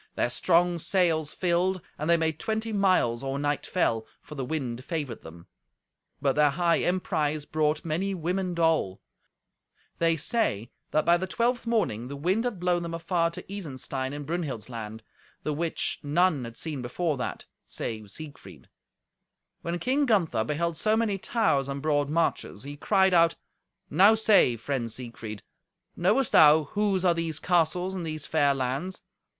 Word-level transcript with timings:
Their 0.15 0.31
strong 0.31 0.79
sails 0.79 1.31
filled, 1.31 1.79
and 1.95 2.09
they 2.09 2.17
made 2.17 2.39
twenty 2.39 2.73
miles 2.73 3.21
or 3.23 3.37
night 3.37 3.67
fell, 3.67 4.07
for 4.19 4.33
the 4.33 4.43
wind 4.43 4.83
favoured 4.83 5.21
them. 5.21 5.45
But 6.19 6.33
their 6.35 6.49
high 6.49 6.77
emprise 6.79 7.45
brought 7.45 7.85
many 7.85 8.15
women 8.15 8.55
dole. 8.55 8.99
They 9.99 10.17
say 10.17 10.71
that 10.89 11.05
by 11.05 11.17
the 11.17 11.27
twelfth 11.27 11.67
morning 11.67 12.07
the 12.07 12.15
wind 12.15 12.45
had 12.45 12.59
blown 12.59 12.81
them 12.81 12.95
afar 12.95 13.29
to 13.29 13.43
Isenstein 13.43 14.11
in 14.11 14.23
Brunhild's 14.23 14.69
land, 14.69 15.03
the 15.43 15.53
which 15.53 15.99
none 16.01 16.45
had 16.45 16.57
seen 16.57 16.81
before 16.81 17.15
that, 17.17 17.45
save 17.67 18.09
Siegfried. 18.09 18.69
When 19.61 19.77
King 19.77 20.07
Gunther 20.07 20.45
beheld 20.45 20.77
so 20.77 20.97
many 20.97 21.19
towers 21.19 21.69
and 21.69 21.79
broad 21.79 22.09
marches, 22.09 22.63
he 22.63 22.75
cried 22.75 23.13
out, 23.13 23.35
"Now 23.91 24.15
say, 24.15 24.57
friend 24.57 24.91
Siegfried; 24.91 25.43
knowest 25.95 26.31
thou 26.31 26.63
whose 26.63 27.05
are 27.05 27.13
these 27.13 27.37
castles 27.37 27.93
and 27.93 28.03
these 28.03 28.25
fair 28.25 28.55
lands? 28.55 29.03